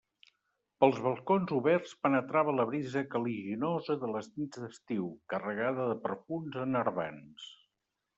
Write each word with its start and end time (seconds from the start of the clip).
Pels 0.83 0.95
balcons 1.07 1.51
oberts 1.57 1.91
penetrava 2.05 2.55
la 2.59 2.65
brisa 2.69 3.03
caliginosa 3.11 3.97
de 4.05 4.09
les 4.13 4.31
nits 4.39 4.63
d'estiu, 4.63 5.05
carregada 5.35 5.87
de 5.91 5.99
perfums 6.07 6.57
enervants. 6.65 7.47